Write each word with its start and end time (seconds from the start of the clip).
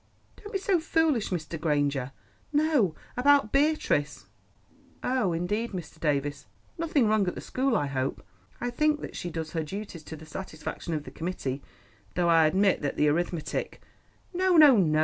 "Don't 0.37 0.51
be 0.51 0.57
so 0.57 0.79
foolish, 0.79 1.29
Mr. 1.29 1.61
Granger. 1.61 2.11
No, 2.51 2.95
about 3.15 3.51
Beatrice." 3.51 4.25
"Oh. 5.03 5.31
indeed, 5.31 5.73
Mr. 5.73 5.99
Davies. 5.99 6.47
Nothing 6.75 7.05
wrong 7.07 7.27
at 7.27 7.35
the 7.35 7.39
school, 7.39 7.77
I 7.77 7.85
hope? 7.85 8.25
I 8.59 8.71
think 8.71 9.01
that 9.01 9.15
she 9.15 9.29
does 9.29 9.51
her 9.51 9.61
duties 9.61 10.01
to 10.05 10.15
the 10.15 10.25
satisfaction 10.25 10.95
of 10.95 11.03
the 11.03 11.11
committee, 11.11 11.61
though 12.15 12.29
I 12.29 12.47
admit 12.47 12.81
that 12.81 12.97
the 12.97 13.09
arithmetic——" 13.09 13.79
"No! 14.33 14.57
no, 14.57 14.75
no! 14.75 14.99